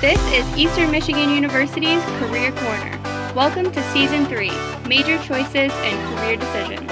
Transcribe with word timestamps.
This 0.00 0.20
is 0.32 0.56
Eastern 0.56 0.92
Michigan 0.92 1.30
University's 1.30 2.00
Career 2.20 2.52
Corner. 2.52 3.00
Welcome 3.34 3.72
to 3.72 3.82
Season 3.90 4.26
3 4.26 4.48
Major 4.86 5.20
Choices 5.24 5.72
and 5.72 6.16
Career 6.16 6.36
Decisions. 6.36 6.88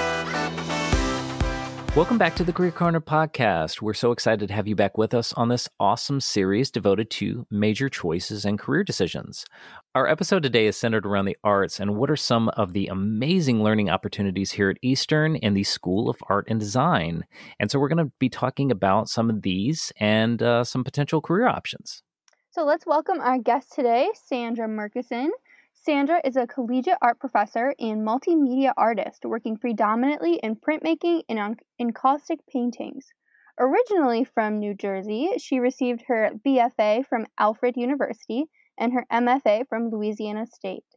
Welcome 1.95 2.17
back 2.17 2.35
to 2.35 2.43
the 2.43 2.51
Career 2.51 2.71
Corner 2.71 2.99
podcast. 2.99 3.81
We're 3.81 3.93
so 3.93 4.11
excited 4.11 4.49
to 4.49 4.53
have 4.53 4.67
you 4.67 4.75
back 4.75 4.97
with 4.97 5.13
us 5.13 5.31
on 5.31 5.47
this 5.47 5.69
awesome 5.79 6.19
series 6.19 6.69
devoted 6.69 7.09
to 7.11 7.47
major 7.49 7.87
choices 7.87 8.43
and 8.43 8.59
career 8.59 8.83
decisions. 8.83 9.45
Our 9.95 10.05
episode 10.05 10.43
today 10.43 10.67
is 10.67 10.75
centered 10.75 11.05
around 11.05 11.25
the 11.27 11.37
arts 11.45 11.79
and 11.79 11.95
what 11.95 12.11
are 12.11 12.17
some 12.17 12.49
of 12.49 12.73
the 12.73 12.87
amazing 12.87 13.63
learning 13.63 13.89
opportunities 13.89 14.51
here 14.51 14.69
at 14.69 14.79
Eastern 14.81 15.37
and 15.37 15.55
the 15.55 15.63
School 15.63 16.09
of 16.09 16.17
Art 16.27 16.45
and 16.49 16.59
Design. 16.59 17.23
And 17.57 17.71
so 17.71 17.79
we're 17.79 17.87
going 17.87 18.05
to 18.05 18.11
be 18.19 18.27
talking 18.27 18.69
about 18.69 19.07
some 19.07 19.29
of 19.29 19.43
these 19.43 19.93
and 19.97 20.43
uh, 20.43 20.65
some 20.65 20.83
potential 20.83 21.21
career 21.21 21.47
options. 21.47 22.03
So 22.57 22.65
let's 22.65 22.87
welcome 22.87 23.19
our 23.19 23.37
guest 23.37 23.73
today, 23.73 24.09
Sandra 24.15 24.67
Murchison. 24.67 25.29
Sandra 25.75 26.19
is 26.25 26.35
a 26.35 26.47
collegiate 26.47 26.97
art 27.03 27.19
professor 27.19 27.75
and 27.77 28.01
multimedia 28.01 28.73
artist 28.75 29.25
working 29.25 29.57
predominantly 29.57 30.39
in 30.41 30.55
printmaking 30.55 31.21
and 31.29 31.59
encaustic 31.79 32.39
paintings. 32.47 33.13
Originally 33.59 34.23
from 34.23 34.57
New 34.57 34.73
Jersey, 34.73 35.33
she 35.37 35.59
received 35.59 36.05
her 36.07 36.31
BFA 36.43 37.05
from 37.05 37.27
Alfred 37.37 37.77
University 37.77 38.45
and 38.75 38.91
her 38.91 39.05
MFA 39.13 39.67
from 39.69 39.91
Louisiana 39.91 40.47
State. 40.47 40.95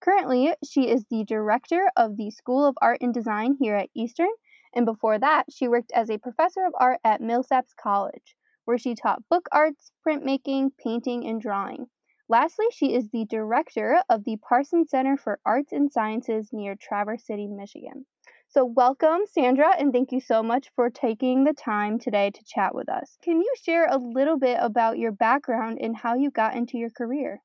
Currently, 0.00 0.54
she 0.64 0.88
is 0.88 1.06
the 1.10 1.24
director 1.24 1.90
of 1.96 2.18
the 2.18 2.30
School 2.30 2.64
of 2.64 2.78
Art 2.80 2.98
and 3.00 3.12
Design 3.12 3.56
here 3.58 3.74
at 3.74 3.90
Eastern, 3.96 4.30
and 4.72 4.86
before 4.86 5.18
that, 5.18 5.46
she 5.50 5.66
worked 5.66 5.90
as 5.90 6.08
a 6.08 6.18
professor 6.18 6.64
of 6.64 6.72
art 6.78 7.00
at 7.02 7.20
Millsaps 7.20 7.74
College 7.76 8.36
where 8.64 8.78
she 8.78 8.94
taught 8.94 9.28
book 9.28 9.48
arts, 9.52 9.92
printmaking, 10.06 10.70
painting, 10.82 11.26
and 11.26 11.40
drawing. 11.40 11.86
Lastly, 12.28 12.66
she 12.72 12.94
is 12.94 13.08
the 13.08 13.24
director 13.24 14.02
of 14.08 14.24
the 14.24 14.36
Parsons 14.36 14.90
Center 14.90 15.16
for 15.16 15.40
Arts 15.44 15.72
and 15.72 15.90
Sciences 15.90 16.50
near 16.52 16.76
Traverse 16.76 17.26
City, 17.26 17.48
Michigan. 17.48 18.06
So, 18.48 18.64
welcome, 18.64 19.22
Sandra, 19.26 19.74
and 19.78 19.92
thank 19.92 20.12
you 20.12 20.20
so 20.20 20.42
much 20.42 20.70
for 20.76 20.90
taking 20.90 21.44
the 21.44 21.52
time 21.52 21.98
today 21.98 22.30
to 22.30 22.44
chat 22.44 22.74
with 22.74 22.88
us. 22.88 23.16
Can 23.22 23.40
you 23.40 23.52
share 23.62 23.86
a 23.86 23.96
little 23.96 24.38
bit 24.38 24.58
about 24.60 24.98
your 24.98 25.12
background 25.12 25.78
and 25.80 25.96
how 25.96 26.14
you 26.14 26.30
got 26.30 26.54
into 26.54 26.78
your 26.78 26.90
career? 26.90 27.42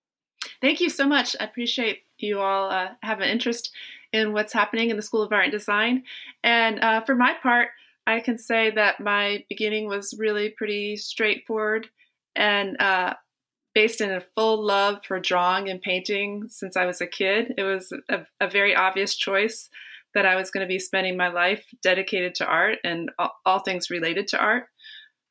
Thank 0.62 0.82
you 0.82 0.90
so 0.90 1.08
much. 1.08 1.36
I 1.40 1.46
appreciate 1.46 2.04
you 2.18 2.40
all 2.40 2.70
uh, 2.70 2.90
have 3.02 3.20
an 3.20 3.30
interest 3.30 3.72
in 4.14 4.34
what's 4.34 4.54
happening 4.54 4.90
in 4.90 4.98
the 4.98 5.02
School 5.02 5.22
of 5.22 5.32
Art 5.32 5.46
and 5.46 5.52
Design. 5.52 6.04
And 6.44 6.80
uh, 6.80 7.02
for 7.02 7.16
my 7.16 7.34
part, 7.42 7.70
I 8.08 8.20
can 8.20 8.38
say 8.38 8.72
that 8.72 9.00
my 9.00 9.44
beginning 9.50 9.88
was 9.88 10.16
really 10.18 10.50
pretty 10.50 10.96
straightforward 10.98 11.88
and 12.36 12.80
uh, 12.80 13.16
based 13.74 14.02
in 14.02 14.12
a 14.12 14.24
full 14.36 14.64
love 14.64 15.00
for 15.08 15.20
drawing 15.20 15.70
and 15.70 15.82
painting 15.82 16.46
since 16.50 16.78
I 16.78 16.86
was 16.86 17.02
a 17.02 17.08
kid. 17.08 17.54
It 17.58 17.64
was 17.64 17.92
a, 18.10 18.26
a 18.40 18.50
very 18.50 18.76
obvious 18.76 19.16
choice 19.16 19.70
that 20.14 20.26
I 20.26 20.36
was 20.36 20.50
going 20.50 20.66
to 20.66 20.68
be 20.68 20.80
spending 20.80 21.18
my 21.18 21.28
life 21.28 21.66
dedicated 21.84 22.36
to 22.36 22.46
art 22.46 22.80
and 22.84 23.12
all, 23.20 23.32
all 23.46 23.60
things 23.60 23.90
related 23.90 24.28
to 24.30 24.40
art. 24.40 24.68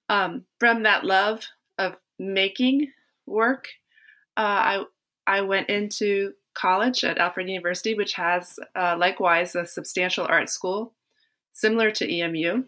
Um, 0.09 0.45
from 0.61 0.83
that 0.83 1.05
love 1.05 1.43
of 1.79 1.95
making 2.19 2.93
work, 3.27 3.69
uh, 4.37 4.41
I 4.41 4.85
I 5.27 5.41
went 5.41 5.71
into 5.71 6.33
college 6.55 7.03
at 7.03 7.17
Alfred 7.17 7.49
University, 7.49 7.95
which 7.95 8.13
has 8.15 8.59
uh, 8.77 8.97
likewise 8.99 9.55
a 9.55 9.65
substantial 9.65 10.27
art 10.29 10.51
school 10.51 10.93
similar 11.55 11.91
to 11.93 12.13
EMU. 12.13 12.65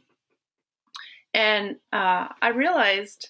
And 1.34 1.76
uh, 1.92 2.28
I 2.40 2.48
realized 2.54 3.28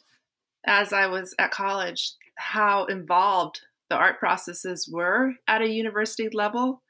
as 0.65 0.93
I 0.93 1.07
was 1.09 1.35
at 1.39 1.51
college 1.51 2.13
how 2.37 2.85
involved 2.85 3.63
the 3.89 3.97
art 3.97 4.19
processes 4.19 4.89
were 4.89 5.35
at 5.49 5.63
a 5.63 5.69
university 5.69 6.29
level, 6.29 6.83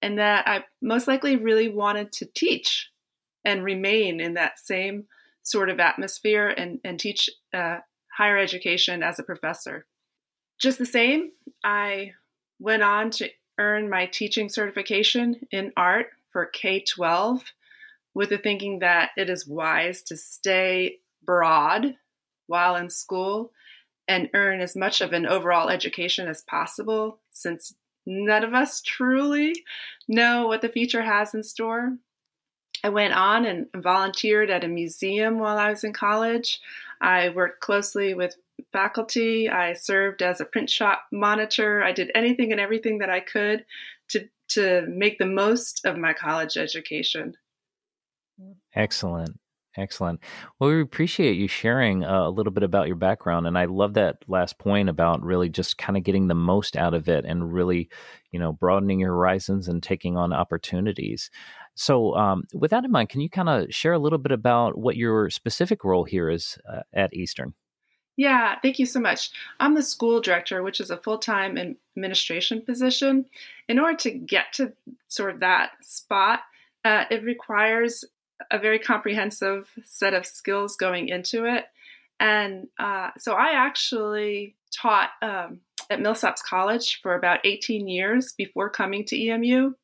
and 0.00 0.18
that 0.18 0.46
I 0.46 0.64
most 0.80 1.08
likely 1.08 1.36
really 1.36 1.68
wanted 1.68 2.12
to 2.12 2.26
teach 2.26 2.90
and 3.44 3.64
remain 3.64 4.20
in 4.20 4.34
that 4.34 4.58
same 4.58 5.06
sort 5.42 5.70
of 5.70 5.80
atmosphere 5.80 6.48
and, 6.48 6.78
and 6.84 6.98
teach 6.98 7.28
uh, 7.54 7.78
higher 8.16 8.38
education 8.38 9.02
as 9.02 9.18
a 9.18 9.24
professor. 9.24 9.86
Just 10.60 10.78
the 10.78 10.86
same, 10.86 11.30
I 11.64 12.12
went 12.60 12.82
on 12.82 13.10
to 13.12 13.28
earn 13.58 13.88
my 13.88 14.06
teaching 14.06 14.48
certification 14.48 15.40
in 15.50 15.72
art 15.76 16.08
for 16.30 16.46
K 16.46 16.80
12 16.80 17.44
with 18.14 18.30
the 18.30 18.38
thinking 18.38 18.80
that 18.80 19.10
it 19.16 19.30
is 19.30 19.46
wise 19.46 20.02
to 20.02 20.16
stay 20.16 20.98
broad 21.24 21.96
while 22.46 22.76
in 22.76 22.90
school 22.90 23.52
and 24.08 24.30
earn 24.34 24.60
as 24.60 24.76
much 24.76 25.00
of 25.00 25.12
an 25.12 25.26
overall 25.26 25.68
education 25.68 26.28
as 26.28 26.42
possible 26.42 27.20
since 27.30 27.74
none 28.04 28.44
of 28.44 28.52
us 28.52 28.82
truly 28.82 29.54
know 30.08 30.46
what 30.46 30.60
the 30.60 30.68
future 30.68 31.02
has 31.02 31.34
in 31.34 31.42
store. 31.42 31.96
I 32.84 32.88
went 32.88 33.14
on 33.14 33.46
and 33.46 33.66
volunteered 33.76 34.50
at 34.50 34.64
a 34.64 34.68
museum 34.68 35.38
while 35.38 35.56
I 35.56 35.70
was 35.70 35.84
in 35.84 35.92
college. 35.92 36.60
I 37.00 37.28
worked 37.28 37.60
closely 37.60 38.14
with 38.14 38.36
faculty. 38.72 39.48
I 39.48 39.74
served 39.74 40.20
as 40.20 40.40
a 40.40 40.44
print 40.44 40.68
shop 40.68 41.04
monitor. 41.12 41.82
I 41.82 41.92
did 41.92 42.10
anything 42.14 42.50
and 42.50 42.60
everything 42.60 42.98
that 42.98 43.10
I 43.10 43.20
could 43.20 43.64
to, 44.08 44.28
to 44.48 44.86
make 44.88 45.18
the 45.18 45.26
most 45.26 45.84
of 45.84 45.96
my 45.96 46.12
college 46.12 46.56
education. 46.56 47.36
Excellent. 48.74 49.38
Excellent. 49.76 50.20
Well, 50.58 50.68
we 50.68 50.82
appreciate 50.82 51.38
you 51.38 51.48
sharing 51.48 52.04
uh, 52.04 52.28
a 52.28 52.30
little 52.30 52.52
bit 52.52 52.62
about 52.62 52.88
your 52.88 52.96
background. 52.96 53.46
And 53.46 53.56
I 53.56 53.64
love 53.64 53.94
that 53.94 54.18
last 54.28 54.58
point 54.58 54.90
about 54.90 55.22
really 55.22 55.48
just 55.48 55.78
kind 55.78 55.96
of 55.96 56.02
getting 56.02 56.28
the 56.28 56.34
most 56.34 56.76
out 56.76 56.92
of 56.92 57.08
it 57.08 57.24
and 57.24 57.52
really, 57.52 57.88
you 58.32 58.38
know, 58.38 58.52
broadening 58.52 59.00
your 59.00 59.12
horizons 59.12 59.68
and 59.68 59.82
taking 59.82 60.16
on 60.16 60.32
opportunities. 60.32 61.30
So, 61.74 62.14
um, 62.16 62.44
with 62.52 62.70
that 62.72 62.84
in 62.84 62.90
mind, 62.90 63.08
can 63.08 63.22
you 63.22 63.30
kind 63.30 63.48
of 63.48 63.74
share 63.74 63.94
a 63.94 63.98
little 63.98 64.18
bit 64.18 64.32
about 64.32 64.76
what 64.76 64.96
your 64.96 65.30
specific 65.30 65.84
role 65.84 66.04
here 66.04 66.28
is 66.28 66.58
uh, 66.70 66.82
at 66.92 67.14
Eastern? 67.14 67.54
Yeah, 68.18 68.56
thank 68.60 68.78
you 68.78 68.84
so 68.84 69.00
much. 69.00 69.30
I'm 69.58 69.74
the 69.74 69.82
school 69.82 70.20
director, 70.20 70.62
which 70.62 70.80
is 70.80 70.90
a 70.90 70.98
full 70.98 71.16
time 71.16 71.56
administration 71.96 72.60
position. 72.60 73.24
In 73.68 73.78
order 73.78 73.96
to 73.98 74.10
get 74.10 74.52
to 74.54 74.74
sort 75.08 75.30
of 75.30 75.40
that 75.40 75.70
spot, 75.80 76.40
uh, 76.84 77.04
it 77.10 77.24
requires 77.24 78.04
a 78.50 78.58
very 78.58 78.78
comprehensive 78.78 79.68
set 79.84 80.14
of 80.14 80.26
skills 80.26 80.76
going 80.76 81.08
into 81.08 81.44
it. 81.44 81.64
And 82.20 82.68
uh, 82.78 83.10
so 83.18 83.34
I 83.34 83.52
actually 83.52 84.56
taught 84.74 85.10
um, 85.22 85.60
at 85.90 85.98
Millsaps 85.98 86.42
College 86.42 87.00
for 87.02 87.14
about 87.14 87.40
18 87.44 87.88
years 87.88 88.32
before 88.36 88.70
coming 88.70 89.04
to 89.06 89.20
EMU. 89.20 89.74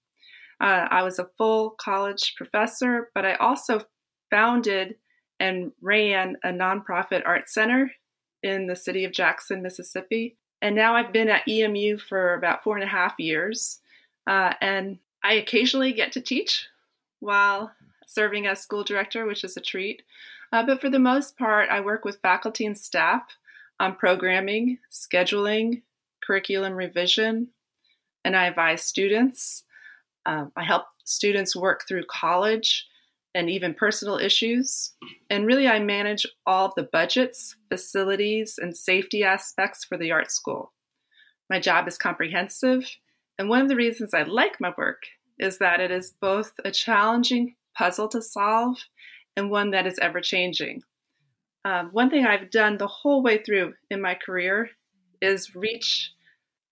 Uh, 0.60 0.86
I 0.91 1.02
was 1.02 1.19
a 1.19 1.28
full 1.36 1.70
college 1.70 2.34
professor, 2.36 3.10
but 3.14 3.24
I 3.24 3.34
also 3.34 3.82
founded 4.30 4.96
and 5.40 5.72
ran 5.80 6.36
a 6.42 6.48
nonprofit 6.48 7.22
art 7.25 7.48
center 7.48 7.92
in 8.42 8.66
the 8.66 8.76
city 8.76 9.04
of 9.04 9.12
Jackson, 9.12 9.62
Mississippi. 9.62 10.36
And 10.60 10.75
now 10.75 10.94
I've 10.94 11.12
been 11.12 11.28
at 11.28 11.46
EMU 11.48 11.98
for 11.98 12.34
about 12.34 12.64
four 12.64 12.76
and 12.76 12.84
a 12.84 12.88
half 12.88 13.14
years. 13.19 13.80
Uh, 14.26 14.54
and 14.60 14.98
I 15.22 15.34
occasionally 15.34 15.92
get 15.92 16.12
to 16.12 16.20
teach 16.20 16.66
while 17.20 17.72
serving 18.08 18.46
as 18.46 18.60
school 18.60 18.82
director, 18.82 19.26
which 19.26 19.44
is 19.44 19.56
a 19.56 19.60
treat. 19.60 20.02
Uh, 20.50 20.64
but 20.64 20.80
for 20.80 20.88
the 20.88 20.98
most 20.98 21.36
part, 21.36 21.69
I 21.69 21.80
work 21.80 22.04
with 22.04 22.20
faculty 22.22 22.64
and 22.64 22.76
staff 22.76 23.22
on 23.78 23.94
programming, 23.94 24.78
scheduling, 24.91 25.82
curriculum 26.24 26.72
revision, 26.72 27.48
and 28.24 28.34
I 28.34 28.46
advise 28.46 28.82
students. 28.82 29.62
Um, 30.26 30.50
I 30.56 30.64
help 30.64 30.86
students 31.04 31.54
work 31.54 31.84
through 31.86 32.04
college 32.10 32.86
and 33.34 33.50
even 33.50 33.74
personal 33.74 34.16
issues. 34.16 34.94
And 35.28 35.46
really, 35.46 35.69
I 35.69 35.78
manage 35.78 36.26
all 36.46 36.72
the 36.75 36.88
budgets, 36.90 37.56
facilities, 37.69 38.58
and 38.58 38.76
safety 38.76 39.22
aspects 39.22 39.84
for 39.84 39.98
the 39.98 40.10
art 40.12 40.30
school. 40.30 40.72
My 41.50 41.61
job 41.61 41.87
is 41.87 41.99
comprehensive, 41.99 42.96
and 43.38 43.49
one 43.49 43.61
of 43.62 43.69
the 43.69 43.76
reasons 43.76 44.14
I 44.14 44.22
like 44.22 44.61
my 44.61 44.72
work 44.76 45.02
is 45.38 45.58
that 45.58 45.81
it 45.81 45.90
is 45.90 46.14
both 46.20 46.52
a 46.64 46.70
challenging 46.70 47.54
puzzle 47.78 48.08
to 48.08 48.20
solve 48.20 48.78
and 49.36 49.50
one 49.50 49.70
that 49.70 49.86
is 49.86 49.98
ever 50.00 50.20
changing. 50.20 50.82
Um, 51.64 51.90
one 51.92 52.10
thing 52.10 52.26
I've 52.26 52.50
done 52.50 52.76
the 52.76 52.86
whole 52.86 53.22
way 53.22 53.42
through 53.42 53.75
in 53.90 54.00
my 54.00 54.14
career 54.14 54.70
is 55.20 55.54
reach 55.54 56.12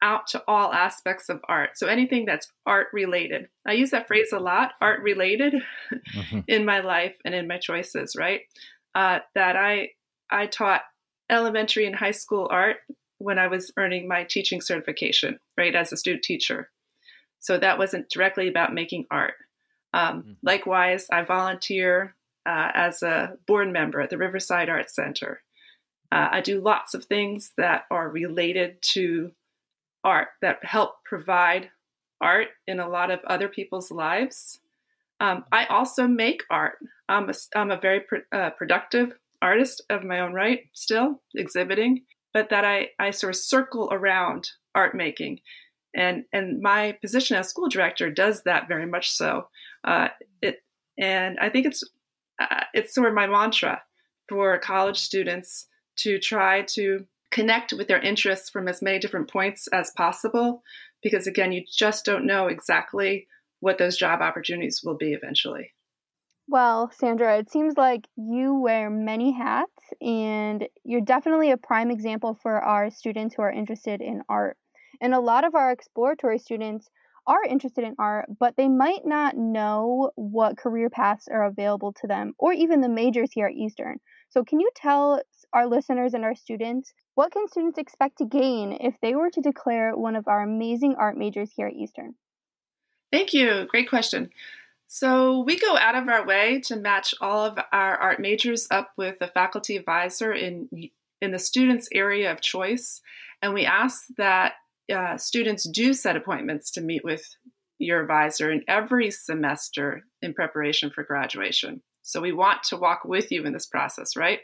out 0.02 0.26
to 0.28 0.42
all 0.46 0.72
aspects 0.72 1.28
of 1.28 1.40
art. 1.48 1.70
So 1.76 1.86
anything 1.86 2.26
that's 2.26 2.52
art 2.66 2.88
related. 2.92 3.48
I 3.66 3.72
use 3.72 3.90
that 3.90 4.06
phrase 4.06 4.32
a 4.32 4.38
lot, 4.38 4.72
art 4.80 5.00
related, 5.02 5.54
mm-hmm. 5.92 6.40
in 6.48 6.64
my 6.64 6.80
life 6.80 7.16
and 7.24 7.34
in 7.34 7.48
my 7.48 7.58
choices, 7.58 8.14
right? 8.16 8.42
Uh, 8.94 9.20
that 9.34 9.56
I 9.56 9.90
I 10.30 10.46
taught 10.46 10.82
elementary 11.30 11.86
and 11.86 11.94
high 11.94 12.12
school 12.12 12.48
art 12.50 12.78
when 13.18 13.38
I 13.38 13.46
was 13.46 13.72
earning 13.76 14.08
my 14.08 14.24
teaching 14.24 14.60
certification, 14.60 15.38
right, 15.56 15.74
as 15.74 15.92
a 15.92 15.96
student 15.96 16.24
teacher. 16.24 16.70
So 17.40 17.58
that 17.58 17.78
wasn't 17.78 18.10
directly 18.10 18.48
about 18.48 18.74
making 18.74 19.06
art. 19.10 19.34
Um, 19.96 20.20
mm-hmm. 20.20 20.32
Likewise, 20.42 21.06
I 21.10 21.22
volunteer 21.22 22.14
uh, 22.44 22.70
as 22.74 23.02
a 23.02 23.36
board 23.46 23.72
member 23.72 24.00
at 24.00 24.10
the 24.10 24.18
Riverside 24.18 24.68
Arts 24.68 24.94
Center. 24.94 25.42
Uh, 26.12 26.28
I 26.30 26.40
do 26.42 26.60
lots 26.60 26.94
of 26.94 27.06
things 27.06 27.52
that 27.56 27.84
are 27.90 28.08
related 28.08 28.80
to 28.92 29.32
art 30.04 30.28
that 30.42 30.64
help 30.64 31.02
provide 31.04 31.70
art 32.20 32.48
in 32.66 32.78
a 32.78 32.88
lot 32.88 33.10
of 33.10 33.20
other 33.24 33.48
people's 33.48 33.90
lives. 33.90 34.60
Um, 35.18 35.44
I 35.50 35.64
also 35.64 36.06
make 36.06 36.42
art. 36.50 36.78
I'm 37.08 37.30
a, 37.30 37.34
I'm 37.56 37.70
a 37.70 37.80
very 37.80 38.02
uh, 38.32 38.50
productive 38.50 39.14
artist 39.40 39.82
of 39.88 40.04
my 40.04 40.20
own 40.20 40.34
right, 40.34 40.64
still 40.74 41.22
exhibiting, 41.34 42.02
but 42.34 42.50
that 42.50 42.64
I, 42.64 42.90
I 42.98 43.10
sort 43.10 43.34
of 43.34 43.40
circle 43.40 43.88
around 43.90 44.50
art 44.74 44.94
making. 44.94 45.40
And, 45.96 46.24
and 46.32 46.60
my 46.60 46.92
position 47.00 47.36
as 47.36 47.48
school 47.48 47.68
director 47.68 48.10
does 48.10 48.42
that 48.42 48.68
very 48.68 48.86
much 48.86 49.10
so. 49.10 49.48
Uh, 49.82 50.08
it, 50.42 50.62
and 50.98 51.38
I 51.40 51.48
think 51.48 51.66
it's, 51.66 51.82
uh, 52.38 52.64
it's 52.74 52.94
sort 52.94 53.08
of 53.08 53.14
my 53.14 53.26
mantra 53.26 53.80
for 54.28 54.58
college 54.58 54.98
students 54.98 55.66
to 55.96 56.18
try 56.18 56.62
to 56.62 57.06
connect 57.30 57.72
with 57.72 57.88
their 57.88 58.00
interests 58.00 58.50
from 58.50 58.68
as 58.68 58.82
many 58.82 58.98
different 58.98 59.30
points 59.30 59.68
as 59.68 59.90
possible. 59.96 60.62
Because 61.02 61.26
again 61.26 61.52
you 61.52 61.64
just 61.70 62.04
don't 62.04 62.26
know 62.26 62.46
exactly 62.46 63.26
what 63.60 63.78
those 63.78 63.96
job 63.96 64.20
opportunities 64.20 64.82
will 64.84 64.96
be 64.96 65.12
eventually. 65.12 65.72
Well 66.48 66.90
sandra 66.94 67.38
it 67.38 67.50
seems 67.50 67.76
like 67.76 68.06
you 68.16 68.54
wear 68.54 68.90
many 68.90 69.32
hats 69.32 69.82
and 70.00 70.68
you're 70.84 71.00
definitely 71.00 71.50
a 71.50 71.56
prime 71.56 71.90
example 71.90 72.38
for 72.42 72.60
our 72.60 72.90
students 72.90 73.34
who 73.34 73.42
are 73.42 73.50
interested 73.50 74.00
in 74.00 74.22
art 74.28 74.56
and 75.00 75.14
a 75.14 75.20
lot 75.20 75.44
of 75.44 75.54
our 75.54 75.70
exploratory 75.70 76.38
students 76.38 76.88
are 77.26 77.44
interested 77.44 77.84
in 77.84 77.96
art, 77.98 78.26
but 78.38 78.54
they 78.56 78.68
might 78.68 79.04
not 79.04 79.36
know 79.36 80.10
what 80.14 80.56
career 80.56 80.88
paths 80.88 81.28
are 81.28 81.44
available 81.44 81.92
to 81.92 82.06
them 82.06 82.34
or 82.38 82.52
even 82.52 82.80
the 82.80 82.88
majors 82.88 83.30
here 83.32 83.46
at 83.46 83.54
Eastern. 83.54 83.98
So, 84.28 84.44
can 84.44 84.60
you 84.60 84.70
tell 84.74 85.20
our 85.52 85.66
listeners 85.66 86.14
and 86.14 86.24
our 86.24 86.34
students 86.34 86.92
what 87.14 87.32
can 87.32 87.48
students 87.48 87.78
expect 87.78 88.18
to 88.18 88.26
gain 88.26 88.72
if 88.80 88.94
they 89.00 89.14
were 89.14 89.30
to 89.30 89.40
declare 89.40 89.96
one 89.96 90.16
of 90.16 90.28
our 90.28 90.42
amazing 90.42 90.96
art 90.98 91.16
majors 91.16 91.50
here 91.54 91.68
at 91.68 91.74
Eastern? 91.74 92.14
Thank 93.12 93.32
you. 93.32 93.66
Great 93.66 93.88
question. 93.88 94.30
So, 94.88 95.40
we 95.40 95.58
go 95.58 95.76
out 95.76 95.96
of 95.96 96.08
our 96.08 96.24
way 96.24 96.60
to 96.66 96.76
match 96.76 97.14
all 97.20 97.44
of 97.44 97.58
our 97.72 97.96
art 97.96 98.20
majors 98.20 98.68
up 98.70 98.92
with 98.96 99.16
a 99.20 99.28
faculty 99.28 99.76
advisor 99.76 100.32
in, 100.32 100.68
in 101.20 101.32
the 101.32 101.38
student's 101.38 101.88
area 101.92 102.30
of 102.30 102.40
choice. 102.40 103.00
And 103.42 103.52
we 103.52 103.64
ask 103.64 104.06
that 104.16 104.54
uh, 104.92 105.16
students 105.16 105.68
do 105.68 105.92
set 105.92 106.16
appointments 106.16 106.70
to 106.72 106.80
meet 106.80 107.04
with 107.04 107.24
your 107.78 108.00
advisor 108.00 108.50
in 108.50 108.62
every 108.68 109.10
semester 109.10 110.04
in 110.22 110.32
preparation 110.34 110.90
for 110.90 111.04
graduation. 111.04 111.82
So 112.02 112.20
we 112.20 112.32
want 112.32 112.62
to 112.64 112.76
walk 112.76 113.04
with 113.04 113.32
you 113.32 113.44
in 113.44 113.52
this 113.52 113.66
process, 113.66 114.16
right? 114.16 114.40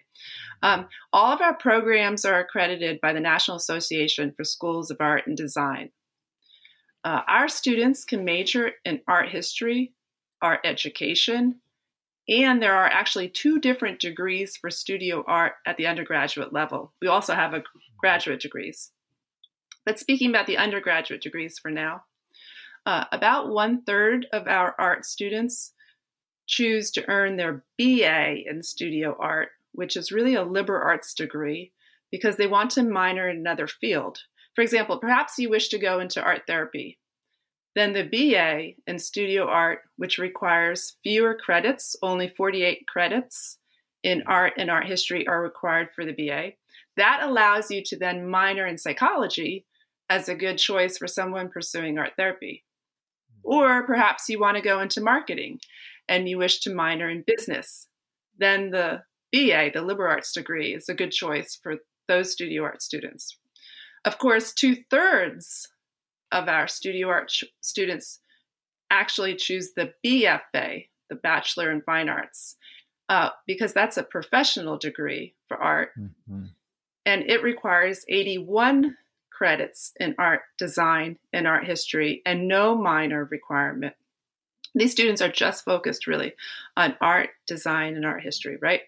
Um, 0.63 0.89
all 1.13 1.33
of 1.33 1.41
our 1.41 1.55
programs 1.55 2.25
are 2.25 2.41
accredited 2.41 3.01
by 3.01 3.13
the 3.13 3.21
National 3.21 3.57
Association 3.57 4.33
for 4.37 4.43
Schools 4.43 4.91
of 4.91 4.97
Art 5.01 5.27
and 5.27 5.37
Design. 5.37 5.91
Uh, 7.05 7.21
our 7.29 7.49
students 7.49 8.05
can 8.05 8.25
major 8.25 8.73
in 8.85 9.01
art 9.07 9.29
history, 9.29 9.93
art 10.41 10.61
education, 10.65 11.61
and 12.29 12.63
there 12.63 12.75
are 12.75 12.87
actually 12.87 13.29
two 13.29 13.59
different 13.59 14.01
degrees 14.01 14.57
for 14.57 14.71
studio 14.71 15.25
art 15.27 15.55
at 15.67 15.77
the 15.77 15.87
undergraduate 15.87 16.53
level. 16.53 16.93
We 17.01 17.09
also 17.09 17.35
have 17.35 17.55
a 17.55 17.63
graduate 18.01 18.41
degrees. 18.41 18.91
But 19.85 19.99
speaking 19.99 20.31
about 20.31 20.47
the 20.47 20.59
undergraduate 20.59 21.23
degrees 21.23 21.59
for 21.59 21.71
now, 21.71 22.05
uh, 22.87 23.05
about 23.13 23.49
one 23.49 23.83
third 23.83 24.27
of 24.33 24.47
our 24.47 24.75
art 24.79 25.05
students 25.05 25.73
choose 26.47 26.91
to 26.93 27.09
earn 27.09 27.37
their 27.37 27.65
BA 27.79 28.43
in 28.49 28.63
studio 28.63 29.17
art, 29.19 29.51
which 29.73 29.97
is 29.97 30.13
really 30.13 30.35
a 30.35 30.43
liberal 30.43 30.83
arts 30.83 31.15
degree, 31.15 31.73
because 32.11 32.37
they 32.37 32.47
want 32.47 32.71
to 32.73 32.83
minor 32.83 33.29
in 33.29 33.39
another 33.39 33.67
field. 33.67 34.19
For 34.55 34.63
example, 34.63 34.99
perhaps 34.99 35.39
you 35.39 35.49
wish 35.49 35.69
to 35.69 35.79
go 35.79 35.99
into 36.01 36.23
art 36.23 36.43
therapy. 36.47 36.99
Then 37.75 37.95
the 37.95 38.03
BA 38.03 38.75
in 38.87 38.99
studio 38.99 39.47
art, 39.47 39.81
which 39.97 40.19
requires 40.19 40.97
fewer 41.03 41.35
credits, 41.35 41.97
only 42.03 42.29
48 42.29 42.87
credits 42.87 43.59
in 44.03 44.23
art 44.27 44.55
and 44.59 44.71
art 44.71 44.87
history 44.87 45.27
are 45.27 45.41
required 45.41 45.89
for 45.95 46.05
the 46.05 46.13
BA. 46.13 46.53
That 46.97 47.21
allows 47.23 47.71
you 47.71 47.83
to 47.85 47.97
then 47.97 48.29
minor 48.29 48.67
in 48.67 48.77
psychology 48.77 49.65
as 50.13 50.29
a 50.29 50.35
good 50.35 50.59
choice 50.59 50.99
for 50.99 51.07
someone 51.07 51.49
pursuing 51.49 51.99
art 51.99 52.13
therapy. 52.19 52.65
Or 53.43 53.83
perhaps 53.87 54.29
you 54.29 54.39
want 54.39 54.59
to 54.59 54.63
go 54.63 54.79
into 54.81 55.01
marketing 55.01 55.61
and 56.07 56.29
you 56.29 56.37
wish 56.37 56.61
to 56.61 56.75
minor 56.75 57.09
in 57.09 57.25
business, 57.27 57.89
then 58.39 58.71
the 58.71 59.05
BA, 59.33 59.71
the 59.73 59.81
liberal 59.81 60.13
arts 60.13 60.33
degree, 60.33 60.75
is 60.75 60.91
a 60.91 60.95
good 60.95 61.13
choice 61.13 61.59
for 61.61 61.77
those 62.09 62.31
studio 62.31 62.63
art 62.63 62.83
students. 62.83 63.39
Of 64.05 64.19
course, 64.19 64.53
two 64.53 64.77
thirds 64.91 65.69
of 66.31 66.47
our 66.47 66.69
studio 66.69 67.09
art 67.09 67.33
students 67.63 68.19
actually 68.91 69.35
choose 69.37 69.73
the 69.75 69.95
BFA, 70.05 70.89
the 71.09 71.17
Bachelor 71.17 71.71
in 71.71 71.81
Fine 71.81 72.11
Arts, 72.11 72.57
uh, 73.09 73.31
because 73.47 73.73
that's 73.73 73.97
a 73.97 74.03
professional 74.03 74.77
degree 74.77 75.35
for 75.49 75.57
art. 75.57 75.93
Mm-hmm. 75.99 76.45
And 77.07 77.23
it 77.23 77.43
requires 77.43 78.05
81 78.09 78.97
credits 79.37 79.93
in 79.99 80.15
art 80.19 80.43
design 80.59 81.19
and 81.33 81.47
art 81.47 81.65
history 81.65 82.23
and 82.27 82.49
no 82.49 82.77
minor 82.77 83.25
requirement 83.25 83.95
these 84.75 84.93
students 84.93 85.21
are 85.21 85.31
just 85.31 85.65
focused 85.65 86.07
really 86.07 86.35
on 86.77 86.97
art, 87.01 87.31
design, 87.47 87.95
and 87.97 88.07
art 88.07 88.23
history, 88.23 88.57
right? 88.61 88.83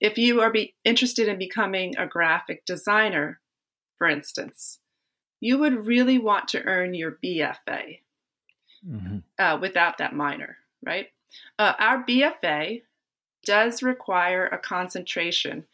If 0.00 0.18
you 0.18 0.40
are 0.40 0.50
be 0.50 0.74
interested 0.84 1.28
in 1.28 1.38
becoming 1.38 1.96
a 1.96 2.06
graphic 2.06 2.64
designer, 2.66 3.40
for 3.96 4.06
instance, 4.06 4.78
you 5.40 5.58
would 5.58 5.86
really 5.86 6.18
want 6.18 6.48
to 6.48 6.62
earn 6.64 6.92
your 6.94 7.18
BFA 7.24 8.00
mm-hmm. 8.86 9.18
uh, 9.38 9.58
without 9.58 9.98
that 9.98 10.14
minor, 10.14 10.58
right? 10.84 11.08
Uh, 11.58 11.72
our 11.78 12.04
BFA 12.04 12.82
does 13.44 13.82
require 13.82 14.46
a 14.46 14.58
concentration, 14.58 15.64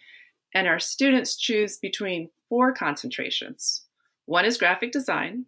and 0.55 0.69
our 0.69 0.79
students 0.79 1.37
choose 1.37 1.79
between 1.79 2.31
four 2.49 2.73
concentrations. 2.73 3.86
One 4.27 4.45
is 4.45 4.59
graphic 4.59 4.93
design, 4.93 5.47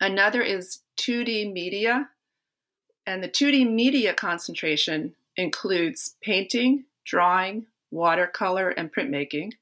another 0.00 0.42
is 0.42 0.80
2D 0.96 1.52
media 1.52 2.08
and 3.06 3.22
the 3.22 3.28
2D 3.28 3.70
media 3.70 4.14
concentration 4.14 5.14
includes 5.36 6.16
painting, 6.22 6.84
drawing, 7.04 7.66
watercolor, 7.90 8.70
and 8.70 8.92
printmaking. 8.92 9.52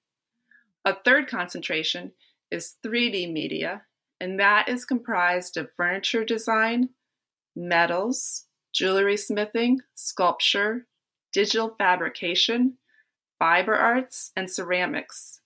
A 0.84 0.94
third 0.94 1.28
concentration 1.28 2.12
is 2.50 2.76
3D 2.84 3.32
media, 3.32 3.82
and 4.20 4.38
that 4.38 4.68
is 4.68 4.84
comprised 4.84 5.56
of 5.56 5.72
furniture 5.76 6.24
design, 6.24 6.90
metals, 7.54 8.44
jewelry 8.72 9.16
smithing, 9.16 9.80
sculpture, 9.94 10.86
digital 11.32 11.74
fabrication, 11.78 12.74
fiber 13.38 13.74
arts, 13.74 14.32
and 14.36 14.50
ceramics. 14.50 15.40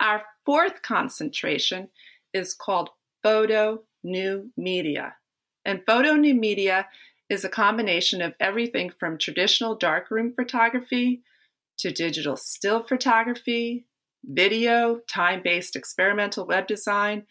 Our 0.00 0.22
fourth 0.44 0.82
concentration 0.82 1.88
is 2.32 2.54
called 2.54 2.90
photo 3.22 3.82
new 4.04 4.50
media. 4.56 5.16
And 5.64 5.84
photo 5.84 6.14
new 6.14 6.34
media 6.34 6.86
is 7.28 7.44
a 7.44 7.48
combination 7.48 8.22
of 8.22 8.34
everything 8.40 8.90
from 8.98 9.18
traditional 9.18 9.74
darkroom 9.74 10.32
photography 10.34 11.22
to 11.78 11.90
digital 11.90 12.36
still 12.36 12.82
photography, 12.82 13.86
video, 14.24 15.00
time 15.08 15.42
based 15.42 15.76
experimental 15.76 16.46
web 16.46 16.66
design, 16.66 17.24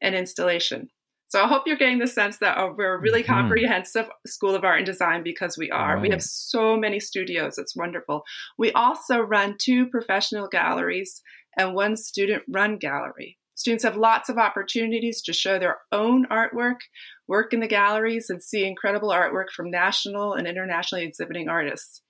and 0.00 0.14
installation. 0.14 0.88
So 1.28 1.42
I 1.42 1.48
hope 1.48 1.64
you're 1.66 1.76
getting 1.76 1.98
the 1.98 2.06
sense 2.06 2.38
that 2.38 2.58
oh, 2.58 2.74
we're 2.76 2.94
a 2.94 3.00
really 3.00 3.22
mm-hmm. 3.22 3.32
comprehensive 3.32 4.06
School 4.26 4.54
of 4.54 4.62
Art 4.62 4.78
and 4.78 4.86
Design 4.86 5.22
because 5.24 5.58
we 5.58 5.70
are. 5.70 5.94
Right. 5.94 6.02
We 6.02 6.10
have 6.10 6.22
so 6.22 6.76
many 6.76 7.00
studios. 7.00 7.58
It's 7.58 7.74
wonderful. 7.74 8.22
We 8.56 8.70
also 8.72 9.18
run 9.18 9.56
two 9.58 9.86
professional 9.86 10.48
galleries 10.48 11.22
and 11.56 11.74
one 11.74 11.96
student 11.96 12.42
run 12.48 12.78
gallery. 12.78 13.38
Students 13.56 13.84
have 13.84 13.96
lots 13.96 14.28
of 14.28 14.36
opportunities 14.36 15.22
to 15.22 15.32
show 15.32 15.58
their 15.58 15.78
own 15.92 16.26
artwork, 16.26 16.80
work 17.28 17.52
in 17.52 17.60
the 17.60 17.68
galleries, 17.68 18.28
and 18.28 18.42
see 18.42 18.66
incredible 18.66 19.10
artwork 19.10 19.50
from 19.54 19.70
national 19.70 20.34
and 20.34 20.46
internationally 20.46 21.04
exhibiting 21.04 21.48
artists. 21.48 22.02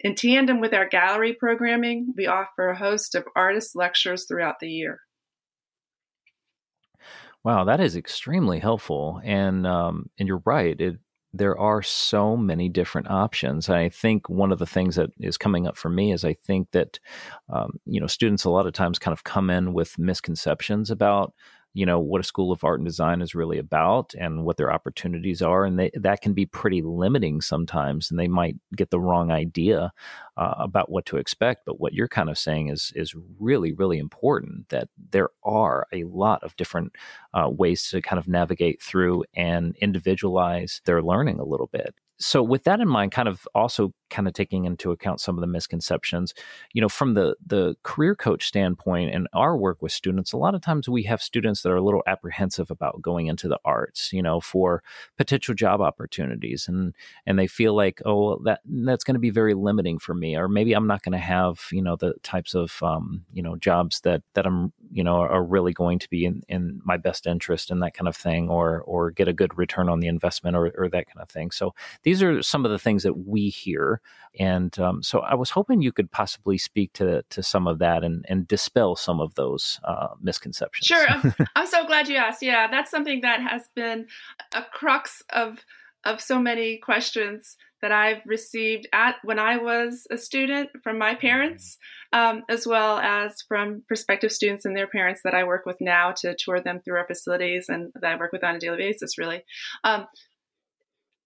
In 0.00 0.14
tandem 0.14 0.60
with 0.60 0.74
our 0.74 0.88
gallery 0.88 1.32
programming, 1.32 2.12
we 2.16 2.26
offer 2.26 2.68
a 2.68 2.78
host 2.78 3.14
of 3.14 3.24
artist 3.34 3.74
lectures 3.74 4.26
throughout 4.26 4.56
the 4.60 4.68
year. 4.68 5.00
Wow, 7.44 7.64
that 7.64 7.80
is 7.80 7.96
extremely 7.96 8.60
helpful, 8.60 9.20
and 9.24 9.66
um, 9.66 10.08
and 10.18 10.28
you're 10.28 10.42
right. 10.44 10.80
It 10.80 10.98
there 11.34 11.58
are 11.58 11.82
so 11.82 12.36
many 12.36 12.68
different 12.68 13.10
options. 13.10 13.68
I 13.68 13.88
think 13.88 14.28
one 14.28 14.52
of 14.52 14.58
the 14.58 14.66
things 14.66 14.96
that 14.96 15.10
is 15.18 15.38
coming 15.38 15.66
up 15.66 15.76
for 15.76 15.88
me 15.88 16.12
is 16.12 16.24
I 16.24 16.34
think 16.34 16.70
that 16.72 16.98
um, 17.48 17.80
you 17.86 18.00
know 18.00 18.06
students 18.06 18.44
a 18.44 18.50
lot 18.50 18.66
of 18.66 18.72
times 18.72 18.98
kind 18.98 19.12
of 19.12 19.24
come 19.24 19.50
in 19.50 19.72
with 19.72 19.98
misconceptions 19.98 20.90
about 20.90 21.32
you 21.74 21.86
know 21.86 21.98
what 21.98 22.20
a 22.20 22.24
school 22.24 22.52
of 22.52 22.64
art 22.64 22.80
and 22.80 22.86
design 22.86 23.22
is 23.22 23.34
really 23.34 23.58
about 23.58 24.12
and 24.18 24.44
what 24.44 24.56
their 24.56 24.72
opportunities 24.72 25.40
are 25.40 25.64
and 25.64 25.78
they, 25.78 25.90
that 25.94 26.20
can 26.20 26.34
be 26.34 26.46
pretty 26.46 26.82
limiting 26.82 27.40
sometimes 27.40 28.10
and 28.10 28.18
they 28.20 28.28
might 28.28 28.56
get 28.76 28.90
the 28.90 29.00
wrong 29.00 29.30
idea 29.30 29.92
uh, 30.36 30.54
about 30.58 30.90
what 30.90 31.06
to 31.06 31.16
expect. 31.16 31.62
But 31.66 31.80
what 31.80 31.92
you're 31.92 32.08
kind 32.08 32.28
of 32.30 32.38
saying 32.38 32.68
is 32.68 32.92
is 32.94 33.14
really 33.38 33.72
really 33.72 33.98
important 33.98 34.68
that 34.68 34.88
there 35.10 35.30
are 35.44 35.86
a 35.92 36.04
lot 36.04 36.42
of 36.42 36.56
different 36.56 36.92
uh, 37.34 37.48
ways 37.48 37.88
to 37.90 38.02
kind 38.02 38.18
of 38.18 38.28
navigate 38.28 38.82
through 38.82 39.24
and 39.34 39.76
individualize 39.80 40.80
their 40.84 41.02
learning 41.02 41.38
a 41.38 41.44
little 41.44 41.68
bit 41.68 41.94
so 42.22 42.42
with 42.42 42.64
that 42.64 42.80
in 42.80 42.88
mind 42.88 43.12
kind 43.12 43.28
of 43.28 43.46
also 43.54 43.92
kind 44.10 44.28
of 44.28 44.34
taking 44.34 44.64
into 44.64 44.90
account 44.90 45.20
some 45.20 45.36
of 45.36 45.40
the 45.40 45.46
misconceptions 45.46 46.34
you 46.72 46.80
know 46.80 46.88
from 46.88 47.14
the 47.14 47.34
the 47.44 47.74
career 47.82 48.14
coach 48.14 48.46
standpoint 48.46 49.12
and 49.12 49.26
our 49.32 49.56
work 49.56 49.82
with 49.82 49.90
students 49.90 50.32
a 50.32 50.36
lot 50.36 50.54
of 50.54 50.60
times 50.60 50.88
we 50.88 51.02
have 51.02 51.22
students 51.22 51.62
that 51.62 51.70
are 51.70 51.76
a 51.76 51.82
little 51.82 52.02
apprehensive 52.06 52.70
about 52.70 53.00
going 53.02 53.26
into 53.26 53.48
the 53.48 53.58
arts 53.64 54.12
you 54.12 54.22
know 54.22 54.40
for 54.40 54.82
potential 55.16 55.54
job 55.54 55.80
opportunities 55.80 56.68
and 56.68 56.94
and 57.26 57.38
they 57.38 57.46
feel 57.46 57.74
like 57.74 58.00
oh 58.04 58.38
that 58.44 58.60
that's 58.66 59.04
going 59.04 59.14
to 59.14 59.20
be 59.20 59.30
very 59.30 59.54
limiting 59.54 59.98
for 59.98 60.14
me 60.14 60.36
or 60.36 60.48
maybe 60.48 60.72
i'm 60.74 60.86
not 60.86 61.02
going 61.02 61.12
to 61.12 61.18
have 61.18 61.66
you 61.72 61.82
know 61.82 61.96
the 61.96 62.14
types 62.22 62.54
of 62.54 62.82
um, 62.82 63.24
you 63.32 63.42
know 63.42 63.56
jobs 63.56 64.00
that 64.00 64.22
that 64.34 64.46
i'm 64.46 64.72
you 64.92 65.02
know 65.02 65.16
are 65.16 65.42
really 65.42 65.72
going 65.72 65.98
to 65.98 66.08
be 66.08 66.24
in 66.24 66.42
in 66.48 66.80
my 66.84 66.96
best 66.96 67.26
interest 67.26 67.70
and 67.70 67.82
that 67.82 67.94
kind 67.94 68.08
of 68.08 68.16
thing 68.16 68.48
or 68.48 68.80
or 68.82 69.10
get 69.10 69.28
a 69.28 69.32
good 69.32 69.56
return 69.56 69.88
on 69.88 70.00
the 70.00 70.08
investment 70.08 70.56
or, 70.56 70.72
or 70.76 70.88
that 70.88 71.06
kind 71.06 71.20
of 71.20 71.28
thing 71.28 71.50
so 71.50 71.74
these 72.02 72.22
are 72.22 72.42
some 72.42 72.64
of 72.64 72.70
the 72.70 72.78
things 72.78 73.02
that 73.02 73.26
we 73.26 73.48
hear 73.48 74.00
and 74.38 74.78
um, 74.78 75.02
so 75.02 75.20
I 75.20 75.34
was 75.34 75.50
hoping 75.50 75.82
you 75.82 75.92
could 75.92 76.10
possibly 76.10 76.56
speak 76.56 76.94
to 76.94 77.22
to 77.22 77.42
some 77.42 77.66
of 77.66 77.78
that 77.80 78.02
and, 78.02 78.24
and 78.28 78.48
dispel 78.48 78.96
some 78.96 79.20
of 79.20 79.34
those 79.34 79.78
uh, 79.84 80.08
misconceptions. 80.22 80.86
Sure, 80.86 81.06
I'm, 81.08 81.34
I'm 81.56 81.66
so 81.66 81.86
glad 81.86 82.08
you 82.08 82.16
asked. 82.16 82.42
Yeah, 82.42 82.66
that's 82.68 82.90
something 82.90 83.20
that 83.20 83.42
has 83.42 83.68
been 83.74 84.06
a 84.52 84.62
crux 84.62 85.22
of 85.30 85.66
of 86.04 86.20
so 86.20 86.38
many 86.38 86.78
questions 86.78 87.56
that 87.80 87.92
I've 87.92 88.22
received 88.24 88.88
at 88.92 89.16
when 89.24 89.38
I 89.38 89.56
was 89.56 90.06
a 90.10 90.16
student 90.16 90.70
from 90.84 90.98
my 90.98 91.14
parents, 91.16 91.78
um, 92.12 92.42
as 92.48 92.66
well 92.66 92.98
as 92.98 93.42
from 93.42 93.82
prospective 93.88 94.30
students 94.30 94.64
and 94.64 94.76
their 94.76 94.86
parents 94.86 95.22
that 95.24 95.34
I 95.34 95.44
work 95.44 95.66
with 95.66 95.80
now 95.80 96.12
to 96.18 96.36
tour 96.38 96.60
them 96.60 96.80
through 96.80 96.98
our 96.98 97.06
facilities 97.06 97.66
and 97.68 97.92
that 98.00 98.12
I 98.12 98.16
work 98.16 98.32
with 98.32 98.44
on 98.44 98.54
a 98.54 98.60
daily 98.60 98.78
basis. 98.78 99.18
Really, 99.18 99.42
um, 99.82 100.06